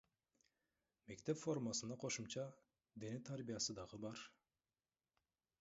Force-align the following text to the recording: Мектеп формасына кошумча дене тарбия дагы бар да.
Мектеп 1.11 1.39
формасына 1.41 1.99
кошумча 2.05 2.47
дене 3.05 3.19
тарбия 3.31 3.59
дагы 3.81 4.01
бар 4.07 4.11
да. 4.11 4.15